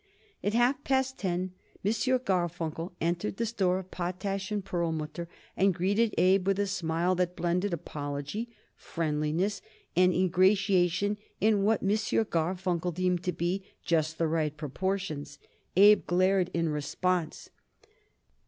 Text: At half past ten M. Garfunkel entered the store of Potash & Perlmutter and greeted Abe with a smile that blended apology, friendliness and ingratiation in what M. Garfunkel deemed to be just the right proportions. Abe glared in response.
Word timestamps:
At 0.43 0.55
half 0.55 0.83
past 0.83 1.19
ten 1.19 1.53
M. 1.85 1.91
Garfunkel 1.91 2.91
entered 2.99 3.37
the 3.37 3.45
store 3.45 3.77
of 3.77 3.91
Potash 3.91 4.51
& 4.57 4.65
Perlmutter 4.65 5.29
and 5.55 5.75
greeted 5.75 6.15
Abe 6.17 6.47
with 6.47 6.57
a 6.57 6.65
smile 6.65 7.13
that 7.13 7.35
blended 7.35 7.71
apology, 7.71 8.49
friendliness 8.75 9.61
and 9.95 10.11
ingratiation 10.11 11.19
in 11.39 11.61
what 11.61 11.83
M. 11.83 11.89
Garfunkel 11.89 12.95
deemed 12.95 13.21
to 13.25 13.31
be 13.31 13.63
just 13.83 14.17
the 14.17 14.27
right 14.27 14.57
proportions. 14.57 15.37
Abe 15.75 16.03
glared 16.07 16.49
in 16.51 16.69
response. 16.69 17.51